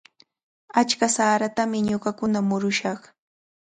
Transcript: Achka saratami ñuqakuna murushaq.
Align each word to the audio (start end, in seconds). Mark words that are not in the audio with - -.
Achka 0.79 1.07
saratami 1.15 1.77
ñuqakuna 1.87 2.39
murushaq. 2.47 3.01